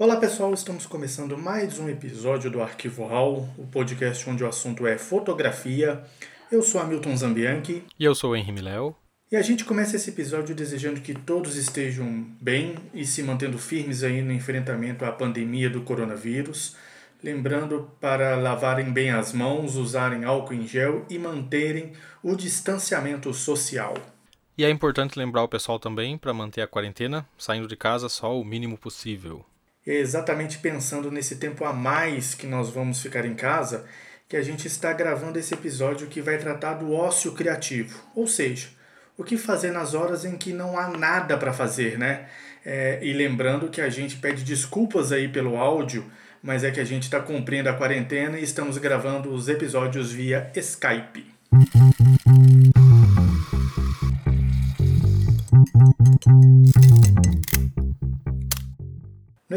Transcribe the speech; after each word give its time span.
Olá 0.00 0.14
pessoal, 0.14 0.54
estamos 0.54 0.86
começando 0.86 1.36
mais 1.36 1.80
um 1.80 1.88
episódio 1.88 2.48
do 2.48 2.62
Arquivo 2.62 3.04
Hall, 3.04 3.48
o 3.58 3.66
podcast 3.66 4.30
onde 4.30 4.44
o 4.44 4.46
assunto 4.46 4.86
é 4.86 4.96
fotografia. 4.96 6.04
Eu 6.52 6.62
sou 6.62 6.80
Hamilton 6.80 7.16
Zambianchi. 7.16 7.82
E 7.98 8.04
eu 8.04 8.14
sou 8.14 8.30
o 8.30 8.36
Henry 8.36 8.52
Miléo. 8.52 8.94
E 9.28 9.34
a 9.34 9.42
gente 9.42 9.64
começa 9.64 9.96
esse 9.96 10.10
episódio 10.10 10.54
desejando 10.54 11.00
que 11.00 11.12
todos 11.12 11.56
estejam 11.56 12.24
bem 12.40 12.76
e 12.94 13.04
se 13.04 13.24
mantendo 13.24 13.58
firmes 13.58 14.04
aí 14.04 14.22
no 14.22 14.32
enfrentamento 14.32 15.04
à 15.04 15.10
pandemia 15.10 15.68
do 15.68 15.80
coronavírus. 15.80 16.76
Lembrando 17.20 17.90
para 18.00 18.36
lavarem 18.36 18.92
bem 18.92 19.10
as 19.10 19.32
mãos, 19.32 19.74
usarem 19.74 20.22
álcool 20.22 20.54
em 20.54 20.64
gel 20.64 21.04
e 21.10 21.18
manterem 21.18 21.90
o 22.22 22.36
distanciamento 22.36 23.34
social. 23.34 23.94
E 24.56 24.64
é 24.64 24.70
importante 24.70 25.18
lembrar 25.18 25.42
o 25.42 25.48
pessoal 25.48 25.80
também 25.80 26.16
para 26.16 26.32
manter 26.32 26.62
a 26.62 26.68
quarentena, 26.68 27.26
saindo 27.36 27.66
de 27.66 27.74
casa 27.74 28.08
só 28.08 28.38
o 28.38 28.44
mínimo 28.44 28.78
possível 28.78 29.44
exatamente 29.96 30.58
pensando 30.58 31.10
nesse 31.10 31.36
tempo 31.36 31.64
a 31.64 31.72
mais 31.72 32.34
que 32.34 32.46
nós 32.46 32.70
vamos 32.70 33.00
ficar 33.00 33.24
em 33.24 33.34
casa 33.34 33.84
que 34.28 34.36
a 34.36 34.42
gente 34.42 34.66
está 34.66 34.92
gravando 34.92 35.38
esse 35.38 35.54
episódio 35.54 36.06
que 36.06 36.20
vai 36.20 36.36
tratar 36.36 36.74
do 36.74 36.92
ócio 36.92 37.32
criativo, 37.32 37.98
ou 38.14 38.26
seja, 38.26 38.68
o 39.16 39.24
que 39.24 39.38
fazer 39.38 39.72
nas 39.72 39.94
horas 39.94 40.24
em 40.24 40.36
que 40.36 40.52
não 40.52 40.78
há 40.78 40.88
nada 40.88 41.36
para 41.38 41.52
fazer, 41.52 41.98
né? 41.98 42.26
É, 42.64 42.98
e 43.02 43.14
lembrando 43.14 43.70
que 43.70 43.80
a 43.80 43.88
gente 43.88 44.16
pede 44.16 44.44
desculpas 44.44 45.12
aí 45.12 45.28
pelo 45.28 45.56
áudio, 45.56 46.04
mas 46.42 46.62
é 46.62 46.70
que 46.70 46.80
a 46.80 46.84
gente 46.84 47.04
está 47.04 47.18
cumprindo 47.18 47.70
a 47.70 47.72
quarentena 47.72 48.38
e 48.38 48.44
estamos 48.44 48.76
gravando 48.76 49.32
os 49.32 49.48
episódios 49.48 50.12
via 50.12 50.52
Skype. 50.54 51.26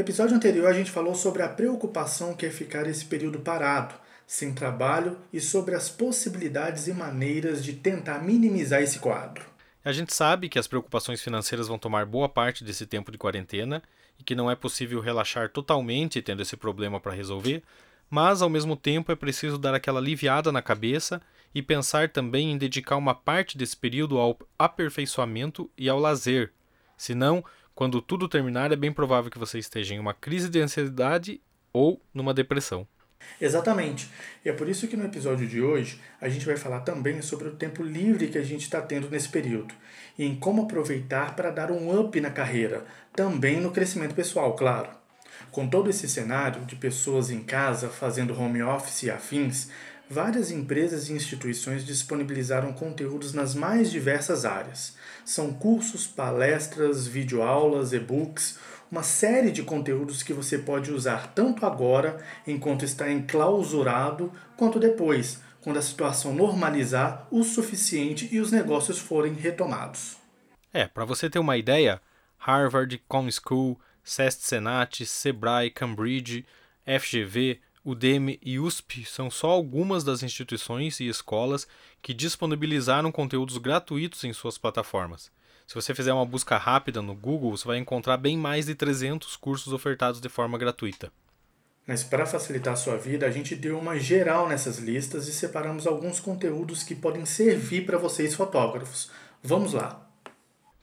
Episódio 0.01 0.35
anterior, 0.35 0.65
a 0.65 0.73
gente 0.73 0.89
falou 0.89 1.13
sobre 1.13 1.43
a 1.43 1.47
preocupação 1.47 2.33
que 2.33 2.43
é 2.43 2.49
ficar 2.49 2.87
esse 2.87 3.05
período 3.05 3.37
parado, 3.37 3.93
sem 4.25 4.51
trabalho 4.51 5.15
e 5.31 5.39
sobre 5.39 5.75
as 5.75 5.89
possibilidades 5.89 6.87
e 6.87 6.91
maneiras 6.91 7.63
de 7.63 7.73
tentar 7.73 8.17
minimizar 8.17 8.81
esse 8.81 8.97
quadro. 8.97 9.45
A 9.85 9.91
gente 9.91 10.11
sabe 10.11 10.49
que 10.49 10.57
as 10.57 10.65
preocupações 10.65 11.21
financeiras 11.21 11.67
vão 11.67 11.77
tomar 11.77 12.07
boa 12.07 12.27
parte 12.27 12.63
desse 12.63 12.87
tempo 12.87 13.11
de 13.11 13.17
quarentena 13.19 13.83
e 14.19 14.23
que 14.23 14.33
não 14.33 14.49
é 14.49 14.55
possível 14.55 14.99
relaxar 15.01 15.49
totalmente 15.49 16.19
tendo 16.19 16.41
esse 16.41 16.57
problema 16.57 16.99
para 16.99 17.13
resolver, 17.13 17.61
mas 18.09 18.41
ao 18.41 18.49
mesmo 18.49 18.75
tempo 18.75 19.11
é 19.11 19.15
preciso 19.15 19.59
dar 19.59 19.75
aquela 19.75 19.99
aliviada 19.99 20.51
na 20.51 20.63
cabeça 20.63 21.21
e 21.53 21.61
pensar 21.61 22.09
também 22.09 22.51
em 22.51 22.57
dedicar 22.57 22.97
uma 22.97 23.13
parte 23.13 23.55
desse 23.55 23.77
período 23.77 24.17
ao 24.17 24.35
aperfeiçoamento 24.57 25.69
e 25.77 25.87
ao 25.87 25.99
lazer. 25.99 26.51
Senão, 26.97 27.43
quando 27.81 27.99
tudo 27.99 28.29
terminar, 28.29 28.71
é 28.71 28.75
bem 28.75 28.93
provável 28.93 29.31
que 29.31 29.39
você 29.39 29.57
esteja 29.57 29.95
em 29.95 29.99
uma 29.99 30.13
crise 30.13 30.49
de 30.49 30.61
ansiedade 30.61 31.41
ou 31.73 31.99
numa 32.13 32.31
depressão. 32.31 32.87
Exatamente. 33.41 34.07
E 34.45 34.49
é 34.49 34.53
por 34.53 34.69
isso 34.69 34.87
que 34.87 34.95
no 34.95 35.03
episódio 35.03 35.47
de 35.47 35.59
hoje 35.63 35.99
a 36.21 36.29
gente 36.29 36.45
vai 36.45 36.55
falar 36.55 36.81
também 36.81 37.23
sobre 37.23 37.47
o 37.47 37.55
tempo 37.55 37.81
livre 37.81 38.27
que 38.27 38.37
a 38.37 38.43
gente 38.43 38.61
está 38.61 38.79
tendo 38.81 39.09
nesse 39.09 39.29
período 39.29 39.73
e 40.15 40.23
em 40.23 40.35
como 40.35 40.61
aproveitar 40.61 41.35
para 41.35 41.49
dar 41.49 41.71
um 41.71 41.99
up 41.99 42.21
na 42.21 42.29
carreira, 42.29 42.85
também 43.15 43.59
no 43.59 43.71
crescimento 43.71 44.13
pessoal, 44.13 44.55
claro. 44.55 44.91
Com 45.49 45.67
todo 45.67 45.89
esse 45.89 46.07
cenário 46.07 46.63
de 46.65 46.75
pessoas 46.75 47.31
em 47.31 47.41
casa 47.41 47.89
fazendo 47.89 48.39
home 48.39 48.61
office 48.61 49.01
e 49.01 49.09
afins, 49.09 49.71
várias 50.11 50.51
empresas 50.51 51.09
e 51.09 51.13
instituições 51.13 51.85
disponibilizaram 51.85 52.73
conteúdos 52.73 53.33
nas 53.33 53.55
mais 53.55 53.89
diversas 53.89 54.43
áreas. 54.43 54.95
São 55.23 55.53
cursos, 55.53 56.05
palestras, 56.05 57.07
videoaulas, 57.07 57.93
e-books, 57.93 58.59
uma 58.91 59.03
série 59.03 59.51
de 59.51 59.63
conteúdos 59.63 60.21
que 60.21 60.33
você 60.33 60.57
pode 60.57 60.91
usar 60.91 61.33
tanto 61.33 61.65
agora, 61.65 62.21
enquanto 62.45 62.83
está 62.83 63.09
enclausurado, 63.09 64.31
quanto 64.57 64.79
depois, 64.79 65.39
quando 65.61 65.79
a 65.79 65.81
situação 65.81 66.33
normalizar 66.33 67.25
o 67.31 67.41
suficiente 67.43 68.27
e 68.31 68.39
os 68.41 68.51
negócios 68.51 68.99
forem 68.99 69.33
retomados. 69.33 70.17
É, 70.73 70.87
para 70.87 71.05
você 71.05 71.29
ter 71.29 71.39
uma 71.39 71.55
ideia, 71.55 72.01
Harvard, 72.37 73.01
ComSchool, 73.07 73.79
SEST 74.03 74.41
Senat, 74.43 75.05
Sebrae, 75.05 75.69
Cambridge, 75.69 76.45
FGV, 76.85 77.61
Udemy 77.83 78.39
e 78.43 78.59
USP 78.59 79.03
são 79.05 79.31
só 79.31 79.49
algumas 79.49 80.03
das 80.03 80.21
instituições 80.21 80.99
e 80.99 81.07
escolas 81.07 81.67
que 82.01 82.13
disponibilizaram 82.13 83.11
conteúdos 83.11 83.57
gratuitos 83.57 84.23
em 84.23 84.31
suas 84.33 84.57
plataformas. 84.57 85.31
Se 85.65 85.73
você 85.73 85.95
fizer 85.95 86.13
uma 86.13 86.25
busca 86.25 86.57
rápida 86.57 87.01
no 87.01 87.15
Google, 87.15 87.57
você 87.57 87.67
vai 87.67 87.77
encontrar 87.77 88.17
bem 88.17 88.37
mais 88.37 88.67
de 88.67 88.75
300 88.75 89.35
cursos 89.35 89.73
ofertados 89.73 90.21
de 90.21 90.29
forma 90.29 90.57
gratuita. 90.57 91.11
Mas 91.87 92.03
para 92.03 92.27
facilitar 92.27 92.73
a 92.73 92.77
sua 92.77 92.97
vida, 92.97 93.25
a 93.25 93.31
gente 93.31 93.55
deu 93.55 93.79
uma 93.79 93.97
geral 93.97 94.47
nessas 94.47 94.77
listas 94.77 95.27
e 95.27 95.33
separamos 95.33 95.87
alguns 95.87 96.19
conteúdos 96.19 96.83
que 96.83 96.93
podem 96.93 97.25
servir 97.25 97.85
para 97.85 97.97
vocês 97.97 98.35
fotógrafos. 98.35 99.09
Vamos 99.41 99.73
lá! 99.73 100.07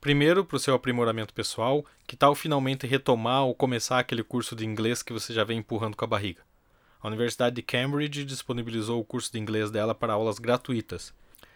Primeiro, 0.00 0.44
para 0.44 0.56
o 0.56 0.60
seu 0.60 0.75
aprimoramento 0.75 1.34
pessoal, 1.34 1.84
que 2.06 2.16
tal 2.16 2.34
finalmente 2.34 2.87
retomar 2.87 3.44
ou 3.44 3.54
começar 3.54 3.98
aquele 3.98 4.25
curso 4.25 4.56
de 4.56 4.64
inglês 4.64 5.03
que 5.03 5.12
você 5.12 5.32
já 5.32 5.44
vem 5.44 5.58
empurrando 5.58 5.97
com 5.97 6.04
a 6.04 6.08
barriga? 6.08 6.47
A 7.00 7.06
Universidade 7.06 7.54
de 7.54 7.62
Cambridge 7.62 8.25
disponibilizou 8.25 9.00
o 9.00 9.04
curso 9.04 9.31
de 9.31 9.38
inglês 9.38 9.70
dela 9.70 9.94
para 9.94 10.12
aulas 10.12 10.41
gratuitas. 10.41 11.14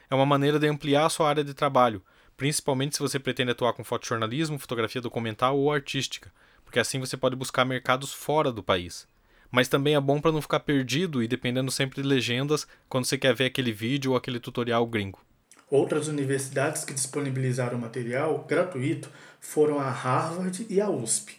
É 0.09 0.15
uma 0.15 0.25
maneira 0.25 0.59
de 0.59 0.69
ampliar 0.69 1.07
a 1.07 1.09
sua 1.09 1.29
área 1.29 1.43
de 1.43 1.53
trabalho, 1.53 2.01
principalmente 2.37 2.95
se 2.95 3.03
você 3.03 3.19
pretende 3.19 3.51
atuar 3.51 3.73
com 3.73 3.83
fotojornalismo, 3.83 4.59
fotografia 4.59 5.01
documental 5.01 5.59
ou 5.59 5.73
artística, 5.73 6.33
porque 6.65 6.79
assim 6.79 7.01
você 7.01 7.17
pode 7.17 7.35
buscar 7.35 7.65
mercados 7.65 8.13
fora 8.13 8.53
do 8.53 8.63
país. 8.63 9.07
Mas 9.51 9.69
também 9.69 9.97
é 9.97 10.01
bom 10.01 10.21
para 10.21 10.31
não 10.31 10.41
ficar 10.41 10.61
perdido 10.61 11.23
e 11.23 11.29
dependendo 11.29 11.73
sempre 11.73 12.01
de 12.01 12.09
legendas 12.09 12.67
quando 12.89 13.05
você 13.05 13.19
quer 13.19 13.35
ver 13.35 13.47
aquele 13.47 13.73
vídeo 13.73 14.13
ou 14.13 14.17
aquele 14.17 14.39
tutorial 14.39 14.87
gringo. 14.87 15.21
Outras 15.69 16.07
universidades 16.07 16.85
que 16.85 16.95
disponibilizaram 16.95 17.79
material 17.79 18.45
gratuito 18.49 19.11
foram 19.41 19.79
a 19.79 19.91
Harvard 19.91 20.67
e 20.71 20.81
a 20.81 20.89
USP. 20.89 21.37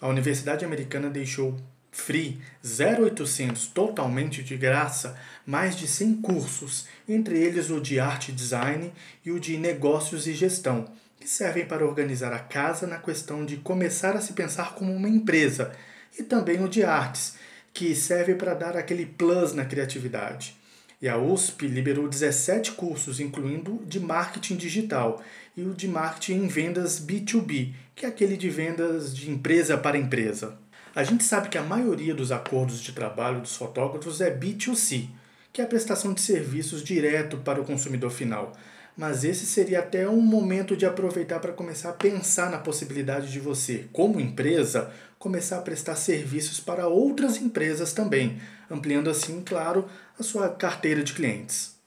A 0.00 0.08
Universidade 0.08 0.64
Americana 0.64 1.10
deixou 1.10 1.58
Free 1.92 2.40
0800 2.64 3.66
totalmente 3.66 4.42
de 4.42 4.56
graça, 4.56 5.18
mais 5.44 5.74
de 5.74 5.88
100 5.88 6.22
cursos, 6.22 6.86
entre 7.08 7.38
eles 7.38 7.68
o 7.68 7.80
de 7.80 7.98
arte 7.98 8.30
e 8.30 8.34
design 8.34 8.92
e 9.24 9.30
o 9.32 9.40
de 9.40 9.56
negócios 9.56 10.26
e 10.26 10.34
gestão, 10.34 10.86
que 11.18 11.28
servem 11.28 11.66
para 11.66 11.84
organizar 11.84 12.32
a 12.32 12.38
casa 12.38 12.86
na 12.86 12.98
questão 12.98 13.44
de 13.44 13.56
começar 13.56 14.16
a 14.16 14.20
se 14.20 14.32
pensar 14.34 14.74
como 14.74 14.94
uma 14.94 15.08
empresa, 15.08 15.72
e 16.18 16.22
também 16.22 16.62
o 16.64 16.68
de 16.68 16.84
artes, 16.84 17.34
que 17.72 17.94
serve 17.94 18.34
para 18.34 18.54
dar 18.54 18.76
aquele 18.76 19.06
plus 19.06 19.52
na 19.52 19.64
criatividade. 19.64 20.56
E 21.02 21.08
a 21.08 21.16
USP 21.16 21.66
liberou 21.66 22.08
17 22.08 22.72
cursos, 22.72 23.20
incluindo 23.20 23.82
de 23.86 23.98
marketing 23.98 24.56
digital 24.56 25.22
e 25.56 25.62
o 25.62 25.74
de 25.74 25.88
marketing 25.88 26.44
em 26.44 26.46
vendas 26.46 27.00
B2B, 27.00 27.72
que 27.94 28.04
é 28.04 28.08
aquele 28.08 28.36
de 28.36 28.50
vendas 28.50 29.14
de 29.16 29.30
empresa 29.30 29.78
para 29.78 29.96
empresa. 29.96 30.58
A 30.94 31.04
gente 31.04 31.22
sabe 31.22 31.48
que 31.48 31.58
a 31.58 31.62
maioria 31.62 32.14
dos 32.14 32.32
acordos 32.32 32.80
de 32.80 32.92
trabalho 32.92 33.40
dos 33.40 33.56
fotógrafos 33.56 34.20
é 34.20 34.36
B2C, 34.36 35.08
que 35.52 35.60
é 35.60 35.64
a 35.64 35.68
prestação 35.68 36.12
de 36.12 36.20
serviços 36.20 36.82
direto 36.82 37.36
para 37.38 37.60
o 37.60 37.64
consumidor 37.64 38.10
final. 38.10 38.52
Mas 38.96 39.22
esse 39.22 39.46
seria 39.46 39.78
até 39.78 40.08
um 40.08 40.20
momento 40.20 40.76
de 40.76 40.84
aproveitar 40.84 41.38
para 41.38 41.52
começar 41.52 41.90
a 41.90 41.94
pensar 41.94 42.50
na 42.50 42.58
possibilidade 42.58 43.30
de 43.30 43.38
você, 43.38 43.88
como 43.92 44.20
empresa, 44.20 44.92
começar 45.16 45.58
a 45.58 45.62
prestar 45.62 45.94
serviços 45.94 46.58
para 46.58 46.88
outras 46.88 47.36
empresas 47.36 47.92
também, 47.92 48.40
ampliando 48.68 49.08
assim, 49.08 49.42
claro, 49.42 49.88
a 50.18 50.22
sua 50.24 50.48
carteira 50.48 51.04
de 51.04 51.12
clientes. 51.12 51.78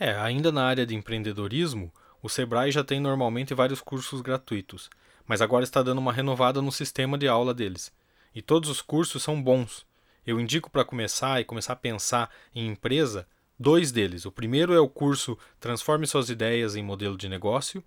É, 0.00 0.14
ainda 0.14 0.50
na 0.50 0.64
área 0.64 0.84
de 0.84 0.96
empreendedorismo, 0.96 1.92
o 2.20 2.28
Sebrae 2.28 2.72
já 2.72 2.82
tem 2.82 3.00
normalmente 3.00 3.54
vários 3.54 3.80
cursos 3.80 4.20
gratuitos, 4.20 4.90
mas 5.26 5.40
agora 5.40 5.64
está 5.64 5.82
dando 5.82 5.98
uma 5.98 6.12
renovada 6.12 6.60
no 6.60 6.72
sistema 6.72 7.16
de 7.16 7.28
aula 7.28 7.54
deles. 7.54 7.92
E 8.38 8.42
todos 8.42 8.70
os 8.70 8.80
cursos 8.80 9.20
são 9.20 9.42
bons. 9.42 9.84
Eu 10.24 10.38
indico 10.38 10.70
para 10.70 10.84
começar 10.84 11.40
e 11.40 11.44
começar 11.44 11.72
a 11.72 11.76
pensar 11.76 12.30
em 12.54 12.68
empresa 12.68 13.26
dois 13.58 13.90
deles. 13.90 14.24
O 14.26 14.30
primeiro 14.30 14.72
é 14.72 14.78
o 14.78 14.88
curso 14.88 15.36
Transforme 15.58 16.06
suas 16.06 16.30
ideias 16.30 16.76
em 16.76 16.82
modelo 16.84 17.16
de 17.16 17.28
negócio, 17.28 17.82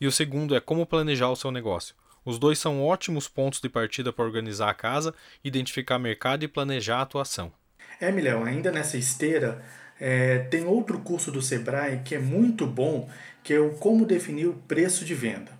e 0.00 0.06
o 0.06 0.12
segundo 0.12 0.54
é 0.54 0.60
Como 0.60 0.86
planejar 0.86 1.28
o 1.28 1.34
seu 1.34 1.50
negócio. 1.50 1.96
Os 2.24 2.38
dois 2.38 2.56
são 2.56 2.84
ótimos 2.84 3.26
pontos 3.26 3.60
de 3.60 3.68
partida 3.68 4.12
para 4.12 4.24
organizar 4.24 4.70
a 4.70 4.74
casa, 4.74 5.12
identificar 5.42 5.98
mercado 5.98 6.44
e 6.44 6.48
planejar 6.48 6.98
a 6.98 7.02
atuação. 7.02 7.52
É, 8.00 8.12
Milhão, 8.12 8.44
ainda 8.44 8.70
nessa 8.70 8.96
esteira, 8.96 9.60
é, 9.98 10.38
tem 10.38 10.64
outro 10.66 11.00
curso 11.00 11.32
do 11.32 11.42
Sebrae 11.42 12.02
que 12.04 12.14
é 12.14 12.20
muito 12.20 12.64
bom, 12.64 13.10
que 13.42 13.52
é 13.52 13.58
o 13.58 13.70
Como 13.70 14.06
definir 14.06 14.46
o 14.46 14.54
preço 14.68 15.04
de 15.04 15.16
venda 15.16 15.55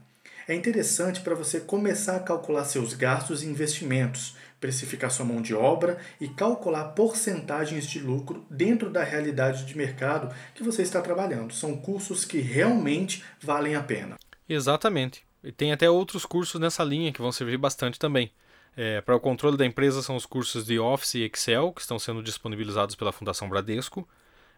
é 0.49 0.55
interessante 0.55 1.21
para 1.21 1.35
você 1.35 1.61
começar 1.61 2.17
a 2.17 2.21
calcular 2.21 2.65
seus 2.65 2.95
gastos 2.95 3.43
e 3.43 3.47
investimentos, 3.47 4.37
precificar 4.61 5.11
sua 5.11 5.27
mão 5.27 5.43
de 5.43 5.55
obra 5.55 5.99
e 6.21 6.29
calcular 6.29 6.85
porcentagens 6.91 7.87
de 7.87 7.99
lucro 7.99 8.47
dentro 8.49 8.89
da 8.89 9.03
realidade 9.03 9.65
de 9.65 9.77
mercado 9.77 10.35
que 10.55 10.63
você 10.63 10.83
está 10.83 11.01
trabalhando. 11.01 11.53
São 11.53 11.77
cursos 11.77 12.25
que 12.25 12.39
realmente 12.39 13.25
valem 13.41 13.75
a 13.75 13.83
pena. 13.83 14.17
Exatamente. 14.49 15.25
E 15.43 15.51
tem 15.51 15.73
até 15.73 15.91
outros 15.91 16.25
cursos 16.25 16.61
nessa 16.61 16.85
linha 16.85 17.13
que 17.13 17.21
vão 17.21 17.33
servir 17.33 17.59
bastante 17.59 17.99
também. 17.99 18.31
É, 18.77 19.01
para 19.01 19.17
o 19.17 19.21
controle 19.21 19.57
da 19.57 19.65
empresa 19.65 20.03
são 20.03 20.17
os 20.17 20.27
cursos 20.27 20.65
de 20.67 20.79
Office 20.79 21.15
e 21.15 21.23
Excel, 21.23 21.73
que 21.73 21.81
estão 21.81 21.99
sendo 21.99 22.23
disponibilizados 22.23 22.95
pela 22.95 23.11
Fundação 23.11 23.49
Bradesco, 23.49 24.07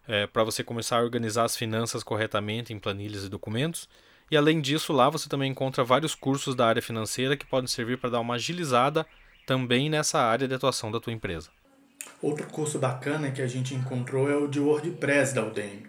é, 0.07 0.27
para 0.27 0.43
você 0.45 0.65
começar 0.65 0.99
a 0.99 1.03
organizar 1.03 1.45
as 1.45 1.57
finanças 1.57 2.03
corretamente 2.03 2.73
em 2.73 2.79
planilhas 2.79 3.25
e 3.25 3.29
documentos. 3.29 3.89
E 4.31 4.37
além 4.37 4.61
disso, 4.61 4.93
lá 4.93 5.09
você 5.09 5.29
também 5.29 5.51
encontra 5.51 5.83
vários 5.83 6.15
cursos 6.15 6.55
da 6.55 6.67
área 6.67 6.83
financeira 6.83 7.37
que 7.37 7.47
podem 7.47 7.67
servir 7.67 7.99
para 7.99 8.11
dar 8.11 8.21
uma 8.21 8.35
agilizada 8.35 9.07
também 9.47 9.89
nessa 9.89 10.21
área 10.21 10.47
de 10.47 10.55
atuação 10.55 10.93
da 10.93 11.01
tua 11.01 11.13
empresa. 11.13 11.49
Outro 12.21 12.47
curso 12.49 12.79
bacana 12.79 13.31
que 13.31 13.41
a 13.41 13.47
gente 13.47 13.75
encontrou 13.75 14.31
é 14.31 14.37
o 14.37 14.47
de 14.47 14.61
WordPress 14.61 15.35
da 15.35 15.47
Udemy. 15.47 15.87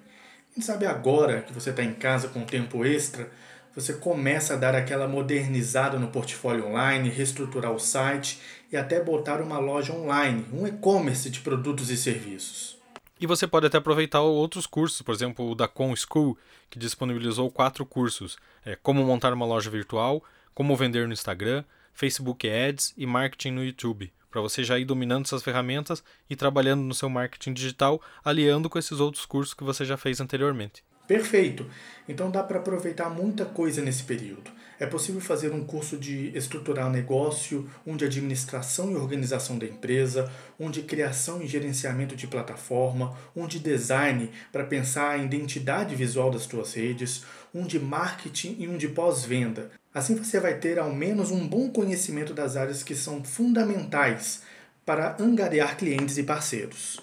Quem 0.54 0.64
sabe 0.64 0.86
agora 0.86 1.42
que 1.42 1.54
você 1.54 1.72
está 1.72 1.84
em 1.84 1.94
casa 1.94 2.30
com 2.30 2.46
tempo 2.46 2.86
extra, 2.86 3.30
você 3.76 3.94
começa 3.94 4.54
a 4.54 4.58
dar 4.58 4.74
aquela 4.74 5.08
modernizada 5.08 6.00
no 6.00 6.08
portfólio 6.08 6.68
online, 6.68 7.10
reestruturar 7.10 7.72
o 7.72 7.80
site 7.80 8.40
e 8.72 8.78
até 8.78 9.04
botar 9.04 9.42
uma 9.42 9.60
loja 9.60 9.94
online, 9.94 10.46
um 10.54 10.66
e-commerce 10.66 11.30
de 11.30 11.42
produtos 11.42 11.90
e 11.90 11.98
serviços. 11.98 12.79
E 13.20 13.28
você 13.28 13.46
pode 13.46 13.68
até 13.68 13.78
aproveitar 13.78 14.22
outros 14.22 14.66
cursos, 14.66 15.02
por 15.02 15.14
exemplo, 15.14 15.50
o 15.50 15.56
da 15.56 15.68
Com 15.68 15.94
School, 15.96 16.38
que 16.70 16.80
disponibilizou 16.80 17.52
quatro 17.52 17.86
cursos: 17.86 18.38
é, 18.66 18.76
como 18.78 19.04
montar 19.04 19.34
uma 19.34 19.46
loja 19.46 19.70
virtual, 19.70 20.24
como 20.54 20.76
vender 20.76 21.06
no 21.06 21.14
Instagram, 21.14 21.64
Facebook 21.94 22.50
Ads 22.50 22.94
e 22.96 23.06
marketing 23.06 23.52
no 23.52 23.64
YouTube, 23.64 24.12
para 24.32 24.40
você 24.40 24.64
já 24.64 24.80
ir 24.80 24.86
dominando 24.86 25.26
essas 25.26 25.44
ferramentas 25.44 26.02
e 26.30 26.36
trabalhando 26.36 26.82
no 26.82 26.94
seu 26.94 27.10
marketing 27.10 27.54
digital, 27.54 28.02
aliando 28.24 28.70
com 28.70 28.80
esses 28.80 29.00
outros 29.02 29.26
cursos 29.26 29.54
que 29.54 29.64
você 29.64 29.84
já 29.84 29.98
fez 29.98 30.22
anteriormente. 30.22 30.84
Perfeito! 31.10 31.66
Então 32.08 32.30
dá 32.30 32.44
para 32.44 32.60
aproveitar 32.60 33.10
muita 33.10 33.44
coisa 33.44 33.82
nesse 33.82 34.04
período. 34.04 34.52
É 34.80 34.86
possível 34.86 35.20
fazer 35.20 35.52
um 35.52 35.66
curso 35.66 35.98
de 35.98 36.28
estruturar 36.38 36.88
negócio, 36.88 37.68
um 37.84 37.98
de 37.98 38.06
administração 38.06 38.92
e 38.92 38.96
organização 38.96 39.58
da 39.58 39.66
empresa, 39.66 40.32
um 40.60 40.70
de 40.70 40.84
criação 40.84 41.42
e 41.42 41.48
gerenciamento 41.48 42.16
de 42.16 42.28
plataforma, 42.28 43.18
um 43.36 43.48
de 43.48 43.58
design 43.58 44.30
para 44.52 44.64
pensar 44.64 45.10
a 45.10 45.18
identidade 45.18 45.96
visual 45.96 46.30
das 46.30 46.44
suas 46.44 46.76
redes, 46.76 47.26
um 47.56 47.66
de 47.66 47.80
marketing 47.80 48.58
e 48.60 48.68
um 48.68 48.78
de 48.78 48.90
pós-venda. 48.90 49.72
Assim 49.92 50.14
você 50.14 50.40
vai 50.40 50.60
ter 50.60 50.78
ao 50.78 50.94
menos 50.94 51.32
um 51.32 51.48
bom 51.48 51.72
conhecimento 51.72 52.36
das 52.36 52.56
áreas 52.56 52.84
que 52.84 52.94
são 52.94 53.24
fundamentais 53.24 54.44
para 54.86 55.18
angariar 55.20 55.76
clientes 55.76 56.20
e 56.20 56.24
parceiros. 56.24 57.00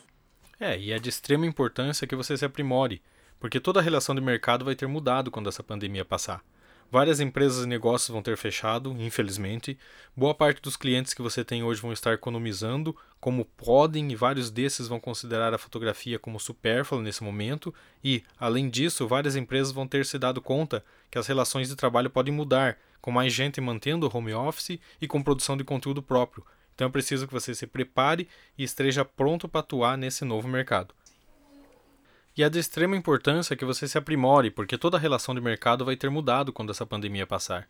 É, 0.60 0.78
e 0.78 0.92
é 0.92 0.98
de 1.00 1.08
extrema 1.08 1.44
importância 1.44 2.06
que 2.06 2.14
você 2.14 2.36
se 2.36 2.44
aprimore 2.44 3.02
porque 3.38 3.60
toda 3.60 3.80
a 3.80 3.82
relação 3.82 4.14
de 4.14 4.20
mercado 4.20 4.64
vai 4.64 4.74
ter 4.74 4.86
mudado 4.86 5.30
quando 5.30 5.48
essa 5.48 5.62
pandemia 5.62 6.04
passar. 6.04 6.42
Várias 6.90 7.18
empresas 7.18 7.64
e 7.64 7.68
negócios 7.68 8.10
vão 8.10 8.22
ter 8.22 8.36
fechado, 8.36 8.94
infelizmente. 9.00 9.76
Boa 10.16 10.32
parte 10.32 10.62
dos 10.62 10.76
clientes 10.76 11.12
que 11.12 11.22
você 11.22 11.44
tem 11.44 11.64
hoje 11.64 11.80
vão 11.80 11.92
estar 11.92 12.12
economizando 12.12 12.96
como 13.18 13.44
podem, 13.44 14.12
e 14.12 14.14
vários 14.14 14.50
desses 14.50 14.86
vão 14.86 15.00
considerar 15.00 15.52
a 15.52 15.58
fotografia 15.58 16.16
como 16.16 16.38
supérflua 16.38 17.02
nesse 17.02 17.24
momento. 17.24 17.74
E, 18.04 18.22
além 18.38 18.70
disso, 18.70 19.08
várias 19.08 19.34
empresas 19.34 19.72
vão 19.72 19.86
ter 19.86 20.06
se 20.06 20.16
dado 20.16 20.40
conta 20.40 20.84
que 21.10 21.18
as 21.18 21.26
relações 21.26 21.68
de 21.68 21.74
trabalho 21.74 22.08
podem 22.08 22.32
mudar, 22.32 22.78
com 23.00 23.10
mais 23.10 23.32
gente 23.32 23.60
mantendo 23.60 24.06
o 24.06 24.16
home 24.16 24.32
office 24.32 24.78
e 25.00 25.08
com 25.08 25.22
produção 25.22 25.56
de 25.56 25.64
conteúdo 25.64 26.00
próprio. 26.00 26.46
Então 26.74 26.86
é 26.86 26.90
preciso 26.90 27.26
que 27.26 27.32
você 27.32 27.52
se 27.52 27.66
prepare 27.66 28.28
e 28.56 28.62
esteja 28.62 29.04
pronto 29.04 29.48
para 29.48 29.60
atuar 29.60 29.98
nesse 29.98 30.24
novo 30.24 30.46
mercado. 30.46 30.94
E 32.36 32.42
é 32.42 32.50
de 32.50 32.58
extrema 32.58 32.94
importância 32.94 33.56
que 33.56 33.64
você 33.64 33.88
se 33.88 33.96
aprimore, 33.96 34.50
porque 34.50 34.76
toda 34.76 34.98
a 34.98 35.00
relação 35.00 35.34
de 35.34 35.40
mercado 35.40 35.86
vai 35.86 35.96
ter 35.96 36.10
mudado 36.10 36.52
quando 36.52 36.70
essa 36.70 36.84
pandemia 36.84 37.26
passar. 37.26 37.66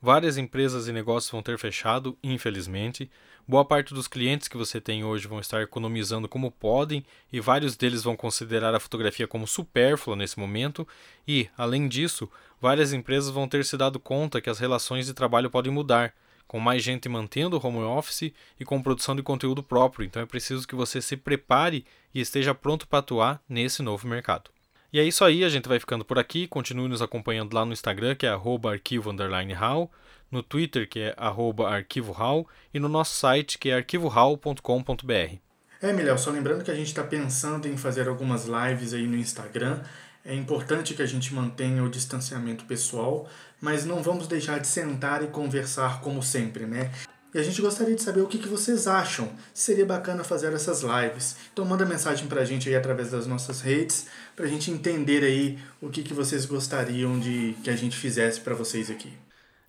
Várias 0.00 0.38
empresas 0.38 0.88
e 0.88 0.92
negócios 0.92 1.30
vão 1.30 1.42
ter 1.42 1.58
fechado, 1.58 2.16
infelizmente. 2.22 3.10
Boa 3.46 3.66
parte 3.66 3.92
dos 3.92 4.08
clientes 4.08 4.48
que 4.48 4.56
você 4.56 4.80
tem 4.80 5.04
hoje 5.04 5.28
vão 5.28 5.40
estar 5.40 5.60
economizando 5.60 6.26
como 6.26 6.50
podem, 6.50 7.04
e 7.30 7.38
vários 7.38 7.76
deles 7.76 8.02
vão 8.02 8.16
considerar 8.16 8.74
a 8.74 8.80
fotografia 8.80 9.28
como 9.28 9.46
supérflua 9.46 10.16
nesse 10.16 10.38
momento. 10.38 10.88
E, 11.26 11.50
além 11.54 11.86
disso, 11.86 12.30
várias 12.58 12.94
empresas 12.94 13.28
vão 13.28 13.46
ter 13.46 13.62
se 13.62 13.76
dado 13.76 14.00
conta 14.00 14.40
que 14.40 14.48
as 14.48 14.58
relações 14.58 15.04
de 15.04 15.12
trabalho 15.12 15.50
podem 15.50 15.70
mudar 15.70 16.14
com 16.48 16.58
mais 16.58 16.82
gente 16.82 17.08
mantendo 17.08 17.56
o 17.56 17.64
home 17.64 17.78
office 17.78 18.32
e 18.58 18.64
com 18.64 18.82
produção 18.82 19.14
de 19.14 19.22
conteúdo 19.22 19.62
próprio. 19.62 20.04
Então 20.04 20.20
é 20.20 20.26
preciso 20.26 20.66
que 20.66 20.74
você 20.74 21.00
se 21.00 21.16
prepare 21.16 21.84
e 22.12 22.20
esteja 22.20 22.54
pronto 22.54 22.88
para 22.88 22.98
atuar 22.98 23.40
nesse 23.48 23.82
novo 23.82 24.08
mercado. 24.08 24.50
E 24.90 24.98
é 24.98 25.04
isso 25.04 25.22
aí, 25.22 25.44
a 25.44 25.50
gente 25.50 25.68
vai 25.68 25.78
ficando 25.78 26.04
por 26.04 26.18
aqui. 26.18 26.48
Continue 26.48 26.88
nos 26.88 27.02
acompanhando 27.02 27.52
lá 27.52 27.64
no 27.64 27.74
Instagram, 27.74 28.14
que 28.14 28.26
é 28.26 28.30
arquivo_hall, 28.30 29.90
no 30.30 30.42
Twitter, 30.42 30.88
que 30.88 31.00
é 31.00 31.14
arquivohall, 31.18 32.48
e 32.72 32.80
no 32.80 32.88
nosso 32.88 33.14
site, 33.14 33.58
que 33.58 33.68
é 33.68 33.74
arquivohall.com.br. 33.76 35.36
É, 35.80 35.92
Milhão, 35.92 36.18
só 36.18 36.30
lembrando 36.30 36.64
que 36.64 36.70
a 36.70 36.74
gente 36.74 36.88
está 36.88 37.04
pensando 37.04 37.68
em 37.68 37.76
fazer 37.76 38.08
algumas 38.08 38.46
lives 38.46 38.92
aí 38.94 39.06
no 39.06 39.16
Instagram. 39.16 39.80
É 40.28 40.34
importante 40.34 40.92
que 40.92 41.00
a 41.00 41.06
gente 41.06 41.32
mantenha 41.32 41.82
o 41.82 41.88
distanciamento 41.88 42.66
pessoal, 42.66 43.26
mas 43.58 43.86
não 43.86 44.02
vamos 44.02 44.28
deixar 44.28 44.60
de 44.60 44.66
sentar 44.66 45.24
e 45.24 45.28
conversar 45.28 46.02
como 46.02 46.22
sempre, 46.22 46.66
né? 46.66 46.92
E 47.34 47.38
a 47.38 47.42
gente 47.42 47.62
gostaria 47.62 47.94
de 47.94 48.02
saber 48.02 48.20
o 48.20 48.26
que, 48.26 48.36
vocês 48.46 48.86
acham. 48.86 49.32
Seria 49.54 49.86
bacana 49.86 50.22
fazer 50.22 50.52
essas 50.52 50.82
lives. 50.82 51.34
Então 51.50 51.64
manda 51.64 51.86
mensagem 51.86 52.28
pra 52.28 52.44
gente 52.44 52.68
aí 52.68 52.76
através 52.76 53.10
das 53.10 53.26
nossas 53.26 53.62
redes, 53.62 54.06
pra 54.36 54.46
gente 54.46 54.70
entender 54.70 55.24
aí 55.24 55.58
o 55.80 55.88
que, 55.88 56.02
que 56.02 56.12
vocês 56.12 56.44
gostariam 56.44 57.18
de 57.18 57.56
que 57.64 57.70
a 57.70 57.76
gente 57.76 57.96
fizesse 57.96 58.38
para 58.38 58.54
vocês 58.54 58.90
aqui. 58.90 59.10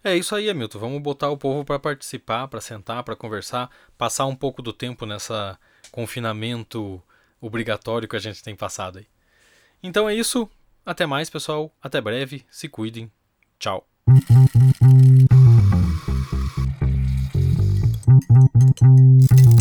É 0.03 0.13
isso 0.17 0.35
aí, 0.35 0.49
Hamilton. 0.49 0.79
Vamos 0.79 1.01
botar 1.01 1.29
o 1.29 1.37
povo 1.37 1.63
para 1.63 1.79
participar, 1.79 2.49
para 2.49 2.59
sentar, 2.59 3.01
para 3.05 3.15
conversar, 3.15 3.69
passar 3.97 4.25
um 4.25 4.35
pouco 4.35 4.61
do 4.61 4.73
tempo 4.73 5.05
nessa 5.05 5.57
confinamento 5.89 7.01
obrigatório 7.39 8.09
que 8.09 8.17
a 8.17 8.19
gente 8.19 8.43
tem 8.43 8.57
passado 8.57 8.97
aí. 8.97 9.07
Então 9.81 10.09
é 10.09 10.15
isso. 10.15 10.49
Até 10.85 11.05
mais, 11.05 11.29
pessoal. 11.29 11.71
Até 11.81 12.01
breve. 12.01 12.45
Se 12.49 12.67
cuidem. 12.67 13.11
Tchau. 13.59 13.85
Thank 18.79 19.43
you. 19.43 19.58